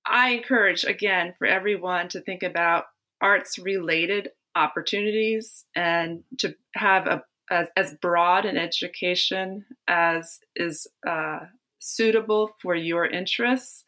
I 0.07 0.31
encourage 0.31 0.85
again 0.85 1.35
for 1.39 1.47
everyone 1.47 2.09
to 2.09 2.21
think 2.21 2.43
about 2.43 2.85
arts 3.21 3.59
related 3.59 4.31
opportunities 4.55 5.67
and 5.75 6.23
to 6.39 6.55
have 6.75 7.07
a 7.07 7.23
as, 7.51 7.69
as 7.77 7.95
broad 7.95 8.45
an 8.45 8.57
education 8.57 9.65
as 9.87 10.41
is 10.57 10.87
uh, 11.07 11.41
suitable 11.79 12.51
for 12.61 12.75
your 12.75 13.07
interests. 13.07 13.85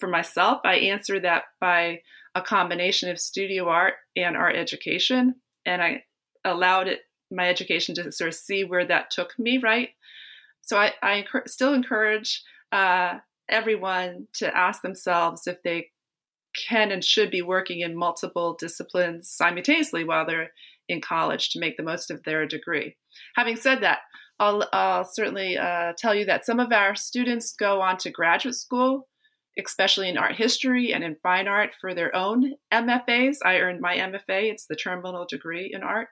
For 0.00 0.08
myself, 0.08 0.60
I 0.64 0.76
answer 0.76 1.20
that 1.20 1.44
by 1.60 2.00
a 2.34 2.42
combination 2.42 3.10
of 3.10 3.20
studio 3.20 3.68
art 3.68 3.94
and 4.16 4.36
art 4.36 4.56
education, 4.56 5.36
and 5.66 5.82
I 5.82 6.04
allowed 6.44 6.88
it 6.88 7.00
my 7.30 7.48
education 7.48 7.94
to 7.94 8.10
sort 8.10 8.28
of 8.28 8.34
see 8.34 8.64
where 8.64 8.86
that 8.86 9.10
took 9.10 9.38
me. 9.38 9.58
Right, 9.58 9.90
so 10.62 10.78
I, 10.78 10.92
I 11.02 11.24
still 11.46 11.74
encourage 11.74 12.42
uh, 12.72 13.18
everyone 13.48 14.28
to 14.34 14.56
ask 14.56 14.82
themselves 14.82 15.46
if 15.46 15.62
they 15.62 15.90
can 16.68 16.90
and 16.90 17.04
should 17.04 17.30
be 17.30 17.42
working 17.42 17.80
in 17.80 17.96
multiple 17.96 18.56
disciplines 18.58 19.28
simultaneously 19.30 20.04
while 20.04 20.26
they're 20.26 20.50
in 20.88 21.00
college 21.00 21.50
to 21.50 21.60
make 21.60 21.76
the 21.76 21.82
most 21.82 22.10
of 22.10 22.22
their 22.24 22.46
degree. 22.46 22.96
Having 23.36 23.56
said 23.56 23.82
that, 23.82 23.98
I'll, 24.40 24.66
I'll 24.72 25.04
certainly 25.04 25.58
uh, 25.58 25.92
tell 25.96 26.14
you 26.14 26.24
that 26.24 26.46
some 26.46 26.58
of 26.58 26.72
our 26.72 26.96
students 26.96 27.54
go 27.54 27.80
on 27.80 27.98
to 27.98 28.10
graduate 28.10 28.54
school, 28.54 29.08
especially 29.58 30.08
in 30.08 30.18
art 30.18 30.36
history 30.36 30.92
and 30.92 31.04
in 31.04 31.16
fine 31.16 31.48
art, 31.48 31.70
for 31.80 31.94
their 31.94 32.14
own 32.14 32.54
MFAs. 32.72 33.38
I 33.44 33.58
earned 33.58 33.80
my 33.80 33.96
MFA, 33.96 34.50
it's 34.50 34.66
the 34.66 34.76
terminal 34.76 35.26
degree 35.28 35.70
in 35.72 35.82
art. 35.82 36.08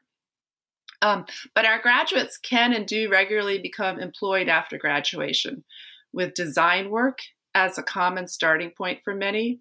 Um, 1.00 1.26
but 1.54 1.64
our 1.64 1.80
graduates 1.80 2.38
can 2.38 2.72
and 2.72 2.86
do 2.86 3.08
regularly 3.08 3.58
become 3.58 4.00
employed 4.00 4.48
after 4.48 4.78
graduation 4.78 5.64
with 6.12 6.34
design 6.34 6.90
work 6.90 7.18
as 7.54 7.78
a 7.78 7.82
common 7.82 8.26
starting 8.28 8.70
point 8.76 9.00
for 9.04 9.14
many. 9.14 9.60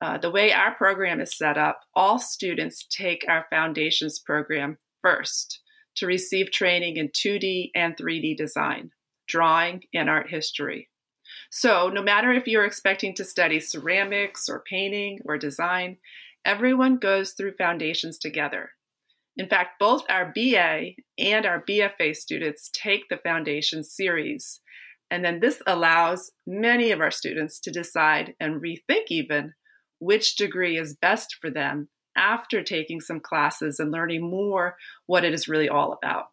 Uh, 0.00 0.18
the 0.18 0.30
way 0.30 0.52
our 0.52 0.74
program 0.74 1.20
is 1.20 1.36
set 1.36 1.56
up, 1.56 1.80
all 1.94 2.18
students 2.18 2.86
take 2.90 3.24
our 3.28 3.46
foundations 3.50 4.18
program 4.18 4.78
first 5.00 5.60
to 5.96 6.06
receive 6.06 6.50
training 6.50 6.96
in 6.96 7.08
2D 7.08 7.70
and 7.74 7.96
3D 7.96 8.36
design, 8.36 8.90
drawing, 9.28 9.82
and 9.94 10.08
art 10.08 10.30
history. 10.30 10.88
So, 11.54 11.90
no 11.90 12.00
matter 12.02 12.32
if 12.32 12.46
you're 12.46 12.64
expecting 12.64 13.14
to 13.14 13.26
study 13.26 13.60
ceramics 13.60 14.48
or 14.48 14.64
painting 14.66 15.18
or 15.26 15.36
design, 15.36 15.98
everyone 16.46 16.96
goes 16.96 17.32
through 17.32 17.56
foundations 17.56 18.16
together. 18.16 18.70
In 19.36 19.46
fact, 19.48 19.78
both 19.78 20.02
our 20.08 20.32
BA 20.34 20.92
and 21.18 21.44
our 21.44 21.62
BFA 21.62 22.16
students 22.16 22.70
take 22.72 23.10
the 23.10 23.18
foundation 23.18 23.84
series. 23.84 24.60
And 25.10 25.22
then 25.22 25.40
this 25.40 25.60
allows 25.66 26.32
many 26.46 26.90
of 26.90 27.02
our 27.02 27.10
students 27.10 27.60
to 27.60 27.70
decide 27.70 28.34
and 28.40 28.62
rethink 28.62 29.08
even 29.10 29.52
which 29.98 30.36
degree 30.36 30.78
is 30.78 30.96
best 30.96 31.36
for 31.38 31.50
them 31.50 31.90
after 32.16 32.62
taking 32.62 33.02
some 33.02 33.20
classes 33.20 33.78
and 33.78 33.90
learning 33.90 34.22
more 34.22 34.78
what 35.04 35.22
it 35.22 35.34
is 35.34 35.48
really 35.48 35.68
all 35.68 35.92
about. 35.92 36.28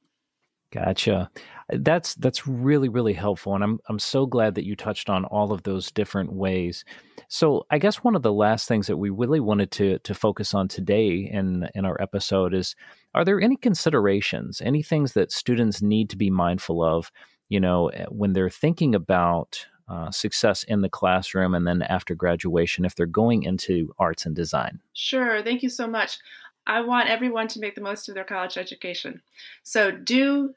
Gotcha. 0.71 1.31
That's 1.69 2.13
that's 2.15 2.47
really 2.47 2.89
really 2.89 3.13
helpful, 3.13 3.55
and 3.55 3.63
I'm 3.63 3.79
I'm 3.88 3.99
so 3.99 4.25
glad 4.25 4.55
that 4.55 4.65
you 4.65 4.75
touched 4.75 5.09
on 5.09 5.25
all 5.25 5.51
of 5.51 5.63
those 5.63 5.91
different 5.91 6.33
ways. 6.33 6.85
So 7.27 7.65
I 7.71 7.79
guess 7.79 8.03
one 8.03 8.15
of 8.15 8.21
the 8.21 8.33
last 8.33 8.67
things 8.67 8.88
that 8.88 8.97
we 8.97 9.09
really 9.09 9.39
wanted 9.39 9.71
to 9.71 9.99
to 9.99 10.13
focus 10.13 10.53
on 10.53 10.67
today 10.67 11.29
in 11.31 11.67
in 11.73 11.85
our 11.85 11.99
episode 12.01 12.53
is: 12.53 12.75
Are 13.15 13.25
there 13.25 13.41
any 13.41 13.55
considerations, 13.55 14.61
any 14.61 14.83
things 14.83 15.13
that 15.13 15.31
students 15.31 15.81
need 15.81 16.09
to 16.11 16.17
be 16.17 16.29
mindful 16.29 16.83
of? 16.83 17.11
You 17.49 17.59
know, 17.59 17.88
eh, 17.88 18.05
when 18.09 18.33
they're 18.33 18.49
thinking 18.49 18.93
about 18.93 19.65
uh, 19.88 20.11
success 20.11 20.61
in 20.63 20.81
the 20.81 20.89
classroom 20.89 21.55
and 21.55 21.65
then 21.65 21.81
after 21.81 22.13
graduation 22.13 22.85
if 22.85 22.93
they're 22.93 23.07
going 23.07 23.41
into 23.41 23.91
arts 23.97 24.25
and 24.25 24.35
design? 24.35 24.79
Sure. 24.93 25.41
Thank 25.41 25.63
you 25.63 25.69
so 25.69 25.88
much. 25.88 26.19
I 26.67 26.81
want 26.81 27.09
everyone 27.09 27.47
to 27.49 27.59
make 27.59 27.73
the 27.73 27.81
most 27.81 28.07
of 28.07 28.15
their 28.15 28.23
college 28.23 28.55
education. 28.55 29.23
So 29.63 29.89
do 29.89 30.53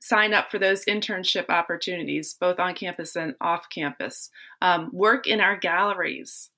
sign 0.00 0.32
up 0.34 0.50
for 0.50 0.58
those 0.58 0.84
internship 0.86 1.48
opportunities, 1.48 2.34
both 2.34 2.58
on 2.58 2.74
campus 2.74 3.14
and 3.14 3.34
off 3.40 3.68
campus. 3.68 4.30
Um, 4.60 4.90
work 4.92 5.26
in 5.26 5.40
our 5.40 5.56
galleries. 5.56 6.50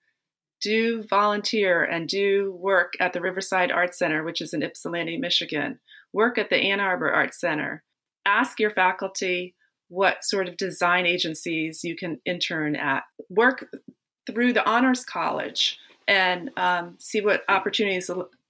Do 0.60 1.02
volunteer 1.02 1.82
and 1.82 2.08
do 2.08 2.52
work 2.52 2.94
at 3.00 3.12
the 3.12 3.20
Riverside 3.20 3.72
Art 3.72 3.96
Center, 3.96 4.22
which 4.22 4.40
is 4.40 4.54
in 4.54 4.62
Ypsilanti, 4.62 5.18
Michigan. 5.18 5.80
Work 6.12 6.38
at 6.38 6.50
the 6.50 6.56
Ann 6.56 6.78
Arbor 6.78 7.10
Art 7.10 7.34
Center. 7.34 7.82
Ask 8.24 8.60
your 8.60 8.70
faculty 8.70 9.56
what 9.88 10.24
sort 10.24 10.48
of 10.48 10.56
design 10.56 11.04
agencies 11.04 11.82
you 11.82 11.96
can 11.96 12.20
intern 12.24 12.76
at. 12.76 13.02
Work 13.28 13.68
through 14.26 14.52
the 14.52 14.66
Honors 14.68 15.04
College 15.04 15.78
and 16.06 16.50
um, 16.56 16.94
see 16.98 17.20
what 17.20 17.42
opportunities 17.48 18.08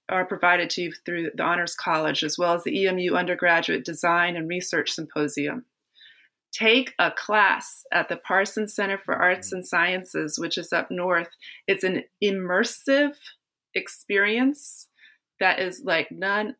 are 0.09 0.25
provided 0.25 0.69
to 0.71 0.81
you 0.81 0.93
through 1.05 1.31
the 1.35 1.43
Honors 1.43 1.75
College, 1.75 2.23
as 2.23 2.37
well 2.37 2.53
as 2.53 2.63
the 2.63 2.85
EMU 2.85 3.15
Undergraduate 3.15 3.85
Design 3.85 4.35
and 4.35 4.49
Research 4.49 4.91
Symposium. 4.91 5.65
Take 6.51 6.93
a 6.99 7.09
class 7.09 7.83
at 7.91 8.09
the 8.09 8.17
Parsons 8.17 8.75
Center 8.75 8.97
for 8.97 9.15
Arts 9.15 9.51
and 9.51 9.65
Sciences, 9.65 10.37
which 10.37 10.57
is 10.57 10.71
up 10.71 10.91
north. 10.91 11.29
It's 11.67 11.83
an 11.83 12.03
immersive 12.23 13.13
experience 13.73 14.87
that 15.39 15.59
is 15.59 15.81
like 15.83 16.11
none 16.11 16.55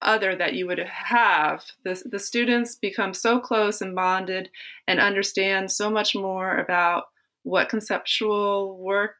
other 0.00 0.36
that 0.36 0.54
you 0.54 0.66
would 0.66 0.78
have. 0.78 1.64
The, 1.84 2.00
the 2.04 2.18
students 2.18 2.76
become 2.76 3.14
so 3.14 3.40
close 3.40 3.80
and 3.80 3.94
bonded 3.94 4.50
and 4.86 5.00
understand 5.00 5.72
so 5.72 5.90
much 5.90 6.14
more 6.14 6.58
about 6.58 7.04
what 7.42 7.68
conceptual 7.68 8.78
work 8.78 9.16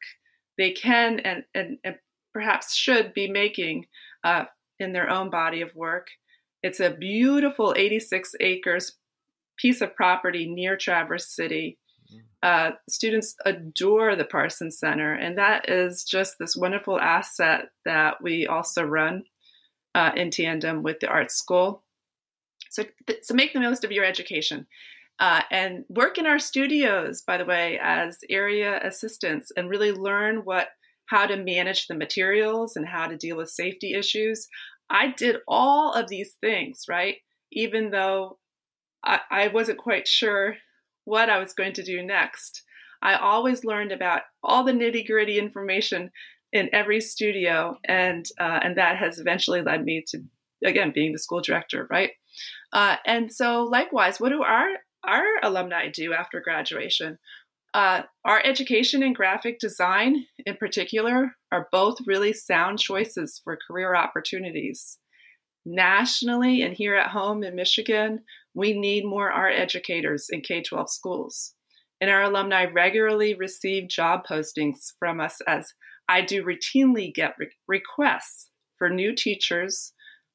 they 0.57 0.71
can 0.71 1.19
and, 1.19 1.43
and, 1.53 1.77
and 1.83 1.95
perhaps 2.33 2.75
should 2.75 3.13
be 3.13 3.29
making 3.29 3.85
uh, 4.23 4.45
in 4.79 4.93
their 4.93 5.09
own 5.09 5.29
body 5.29 5.61
of 5.61 5.75
work. 5.75 6.07
It's 6.61 6.79
a 6.79 6.89
beautiful 6.89 7.73
86 7.77 8.35
acres 8.39 8.95
piece 9.57 9.81
of 9.81 9.95
property 9.95 10.47
near 10.47 10.75
Traverse 10.75 11.27
City. 11.27 11.77
Mm. 12.13 12.19
Uh, 12.41 12.71
students 12.89 13.35
adore 13.45 14.15
the 14.15 14.25
Parsons 14.25 14.79
Center, 14.79 15.13
and 15.13 15.37
that 15.37 15.69
is 15.69 16.03
just 16.03 16.37
this 16.39 16.55
wonderful 16.55 16.99
asset 16.99 17.69
that 17.85 18.21
we 18.21 18.47
also 18.47 18.83
run 18.83 19.23
uh, 19.95 20.11
in 20.15 20.31
tandem 20.31 20.83
with 20.83 20.99
the 20.99 21.07
art 21.07 21.31
school. 21.31 21.83
So, 22.71 22.83
so 23.21 23.33
make 23.35 23.53
the 23.53 23.59
most 23.59 23.83
of 23.83 23.91
your 23.91 24.05
education. 24.05 24.65
Uh, 25.19 25.41
and 25.51 25.85
work 25.89 26.17
in 26.17 26.25
our 26.25 26.39
studios, 26.39 27.21
by 27.21 27.37
the 27.37 27.45
way, 27.45 27.79
as 27.81 28.19
area 28.29 28.79
assistants, 28.83 29.51
and 29.55 29.69
really 29.69 29.91
learn 29.91 30.37
what 30.37 30.69
how 31.13 31.27
to 31.27 31.37
manage 31.37 31.85
the 31.85 31.93
materials 31.95 32.75
and 32.75 32.87
how 32.87 33.05
to 33.05 33.15
deal 33.15 33.37
with 33.37 33.49
safety 33.49 33.93
issues. 33.93 34.47
I 34.89 35.13
did 35.15 35.37
all 35.47 35.93
of 35.93 36.09
these 36.09 36.33
things, 36.41 36.85
right? 36.89 37.17
Even 37.51 37.91
though 37.91 38.39
I, 39.05 39.19
I 39.29 39.47
wasn't 39.49 39.77
quite 39.77 40.07
sure 40.07 40.55
what 41.05 41.29
I 41.29 41.37
was 41.37 41.53
going 41.53 41.73
to 41.73 41.83
do 41.83 42.01
next. 42.01 42.63
I 43.03 43.13
always 43.15 43.63
learned 43.63 43.91
about 43.91 44.21
all 44.43 44.63
the 44.63 44.71
nitty 44.71 45.05
gritty 45.05 45.37
information 45.37 46.09
in 46.51 46.69
every 46.73 46.99
studio, 47.01 47.77
and 47.85 48.25
uh, 48.39 48.59
and 48.63 48.77
that 48.77 48.97
has 48.97 49.19
eventually 49.19 49.61
led 49.61 49.83
me 49.83 50.03
to 50.07 50.23
again 50.65 50.91
being 50.95 51.11
the 51.11 51.19
school 51.19 51.41
director, 51.41 51.87
right? 51.91 52.11
Uh, 52.71 52.95
and 53.05 53.31
so, 53.31 53.63
likewise, 53.63 54.19
what 54.19 54.29
do 54.29 54.41
our 54.41 54.69
our 55.03 55.25
alumni 55.43 55.89
do 55.89 56.13
after 56.13 56.39
graduation? 56.39 57.17
Uh, 57.73 58.03
our 58.23 58.41
education 58.45 59.01
and 59.01 59.15
graphic 59.15 59.57
design, 59.59 60.25
in 60.45 60.55
particular, 60.55 61.35
are 61.51 61.67
both 61.71 61.97
really 62.05 62.31
sound 62.31 62.77
choices 62.79 63.41
for 63.43 63.57
career 63.67 63.95
opportunities. 63.95 64.99
Nationally 65.65 66.61
and 66.61 66.75
here 66.75 66.95
at 66.95 67.11
home 67.11 67.43
in 67.43 67.55
Michigan, 67.55 68.19
we 68.53 68.77
need 68.77 69.05
more 69.05 69.31
art 69.31 69.53
educators 69.55 70.27
in 70.29 70.41
K 70.41 70.61
12 70.61 70.89
schools. 70.89 71.55
And 71.99 72.11
our 72.11 72.23
alumni 72.23 72.65
regularly 72.65 73.33
receive 73.33 73.87
job 73.87 74.21
postings 74.29 74.91
from 74.99 75.19
us 75.19 75.39
as 75.47 75.73
I 76.07 76.21
do 76.21 76.43
routinely 76.43 77.13
get 77.13 77.35
re- 77.39 77.49
requests 77.67 78.49
for 78.77 78.89
new 78.89 79.15
teachers 79.15 79.93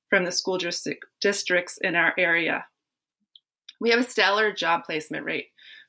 from 0.08 0.24
the 0.24 0.32
school 0.32 0.58
district, 0.58 1.04
districts 1.20 1.78
in 1.82 1.94
our 1.94 2.14
area. 2.18 2.64
We 3.80 3.90
have 3.90 4.00
a 4.00 4.10
stellar 4.10 4.52
job 4.52 4.84
placement 4.84 5.24
rate 5.24 5.48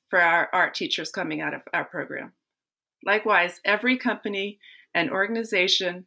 for 0.09 0.19
our 0.19 0.49
art 0.53 0.73
teachers 0.73 1.11
coming 1.11 1.41
out 1.41 1.53
of 1.53 1.61
our 1.73 1.85
program. 1.85 2.33
Likewise, 3.05 3.61
every 3.63 3.97
company 3.97 4.59
and 4.93 5.09
organization 5.09 6.05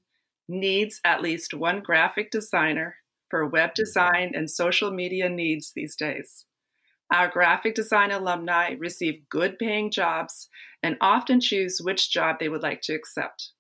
needs 0.49 1.01
at 1.05 1.23
least 1.23 1.55
one 1.55 1.81
graphic 1.81 2.31
designer 2.31 2.97
for 3.31 3.47
web 3.47 3.75
design 3.75 4.33
and 4.35 4.51
social 4.51 4.91
media 4.91 5.29
needs 5.29 5.73
these 5.75 5.97
days. 5.97 6.45
Our 7.13 7.29
graphic 7.29 7.75
design 7.75 8.11
alumni 8.11 8.75
receive 8.79 9.29
good 9.29 9.59
paying 9.59 9.91
jobs 9.91 10.49
and 10.83 10.97
often 11.01 11.41
choose 11.41 11.81
which 11.81 12.11
job 12.11 12.39
they 12.39 12.49
would 12.49 12.63
like 12.63 12.81
to 12.83 12.95
accept. 12.95 13.51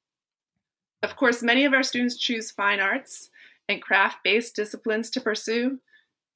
Of 1.02 1.16
course, 1.16 1.42
many 1.42 1.64
of 1.64 1.72
our 1.72 1.82
students 1.82 2.16
choose 2.16 2.50
fine 2.50 2.80
arts 2.80 3.30
and 3.68 3.82
craft 3.82 4.18
based 4.24 4.56
disciplines 4.56 5.10
to 5.10 5.20
pursue. 5.20 5.80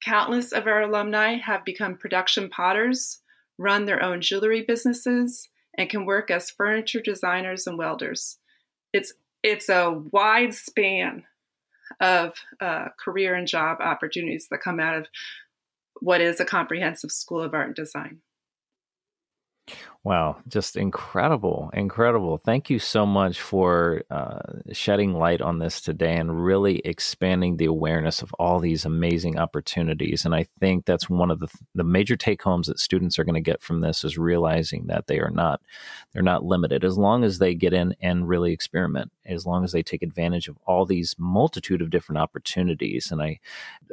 Countless 0.03 0.51
of 0.51 0.67
our 0.67 0.81
alumni 0.81 1.35
have 1.37 1.65
become 1.65 1.97
production 1.97 2.49
potters, 2.49 3.21
run 3.57 3.85
their 3.85 4.01
own 4.01 4.21
jewelry 4.21 4.61
businesses, 4.61 5.49
and 5.77 5.89
can 5.89 6.05
work 6.05 6.31
as 6.31 6.49
furniture 6.49 7.01
designers 7.01 7.67
and 7.67 7.77
welders. 7.77 8.37
It's, 8.93 9.13
it's 9.43 9.69
a 9.69 9.91
wide 10.11 10.53
span 10.53 11.23
of 11.99 12.33
uh, 12.59 12.89
career 12.99 13.35
and 13.35 13.47
job 13.47 13.77
opportunities 13.79 14.47
that 14.49 14.61
come 14.61 14.79
out 14.79 14.95
of 14.95 15.07
what 16.01 16.21
is 16.21 16.39
a 16.39 16.45
comprehensive 16.45 17.11
School 17.11 17.41
of 17.41 17.53
Art 17.53 17.67
and 17.67 17.75
Design. 17.75 18.21
Wow, 20.03 20.37
just 20.47 20.77
incredible, 20.77 21.69
incredible. 21.73 22.37
Thank 22.37 22.69
you 22.69 22.79
so 22.79 23.05
much 23.05 23.41
for 23.41 24.03
uh, 24.09 24.39
shedding 24.71 25.13
light 25.13 25.41
on 25.41 25.59
this 25.59 25.81
today 25.81 26.15
and 26.15 26.45
really 26.45 26.77
expanding 26.85 27.57
the 27.57 27.65
awareness 27.65 28.21
of 28.21 28.33
all 28.35 28.61
these 28.61 28.85
amazing 28.85 29.37
opportunities. 29.37 30.23
And 30.23 30.33
I 30.33 30.45
think 30.61 30.85
that's 30.85 31.09
one 31.09 31.29
of 31.29 31.41
the, 31.41 31.49
the 31.75 31.83
major 31.83 32.15
take 32.15 32.41
homes 32.41 32.67
that 32.67 32.79
students 32.79 33.19
are 33.19 33.25
going 33.25 33.35
to 33.35 33.41
get 33.41 33.61
from 33.61 33.81
this 33.81 34.05
is 34.05 34.17
realizing 34.17 34.87
that 34.87 35.07
they 35.07 35.19
are 35.19 35.29
not 35.29 35.59
they're 36.13 36.21
not 36.23 36.45
limited 36.45 36.85
as 36.85 36.97
long 36.97 37.25
as 37.25 37.39
they 37.39 37.53
get 37.53 37.73
in 37.73 37.93
and 37.99 38.29
really 38.29 38.53
experiment, 38.53 39.11
as 39.25 39.45
long 39.45 39.65
as 39.65 39.73
they 39.73 39.83
take 39.83 40.03
advantage 40.03 40.47
of 40.47 40.57
all 40.65 40.85
these 40.85 41.15
multitude 41.17 41.81
of 41.81 41.89
different 41.89 42.19
opportunities. 42.19 43.11
And 43.11 43.21
I 43.21 43.39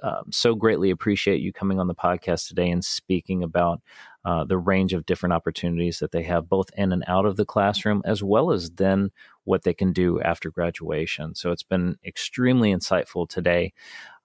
um, 0.05 0.31
so 0.31 0.55
greatly 0.55 0.91
appreciate 0.91 1.41
you 1.41 1.53
coming 1.53 1.81
on 1.81 1.89
the 1.89 1.95
podcast 1.95 2.47
today 2.47 2.71
and 2.71 2.85
speaking 2.85 3.43
about 3.43 3.81
uh, 4.25 4.45
the 4.45 4.59
range 4.59 4.93
of 4.93 5.07
different 5.07 5.33
opportunities 5.33 5.99
that 5.99 6.13
they 6.13 6.23
have 6.23 6.49
both 6.49 6.71
in 6.77 6.93
and 6.93 7.05
out 7.07 7.27
of 7.27 7.37
the 7.37 7.45
classroom, 7.45 8.03
as 8.05 8.23
well 8.23 8.51
as 8.51 8.71
then 8.73 9.11
what 9.45 9.63
they 9.63 9.75
can 9.75 9.93
do 9.93 10.21
after 10.21 10.51
graduation. 10.51 11.35
So 11.35 11.51
it's 11.51 11.63
been 11.63 11.97
extremely 12.05 12.73
insightful 12.73 13.29
today. 13.29 13.73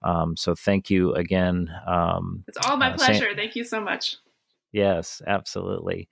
Um, 0.02 0.38
so 0.38 0.56
thank 0.56 0.90
you 0.90 1.14
again. 1.14 1.70
Um, 1.86 2.46
it's 2.48 2.58
all 2.66 2.78
my 2.78 2.92
uh, 2.92 2.98
pleasure. 2.98 3.26
Sam- 3.26 3.36
thank 3.36 3.56
you 3.56 3.64
so 3.64 3.82
much. 3.82 4.18
Yes, 4.72 5.22
absolutely. 5.26 6.08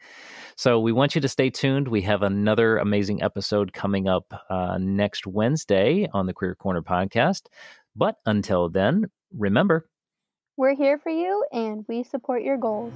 So 0.55 0.79
we 0.79 0.91
want 0.91 1.13
you 1.13 1.21
to 1.21 1.29
stay 1.29 1.49
tuned. 1.49 1.87
We 1.87 2.01
have 2.01 2.23
another 2.23 2.79
amazing 2.79 3.21
episode 3.21 3.71
coming 3.71 4.07
up 4.07 4.33
uh, 4.49 4.77
next 4.79 5.27
Wednesday 5.27 6.09
on 6.11 6.25
the 6.25 6.33
Career 6.33 6.55
Corner 6.55 6.81
podcast. 6.81 7.43
But 7.95 8.15
until 8.25 8.69
then, 8.69 9.11
remember, 9.31 9.87
we're 10.57 10.75
here 10.75 10.97
for 10.97 11.11
you 11.11 11.45
and 11.51 11.85
we 11.87 12.03
support 12.03 12.41
your 12.41 12.57
goals. 12.57 12.93